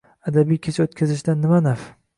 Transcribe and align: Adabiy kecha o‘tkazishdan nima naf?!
Adabiy 0.31 0.59
kecha 0.69 0.87
o‘tkazishdan 0.87 1.45
nima 1.47 1.65
naf?! 1.69 1.89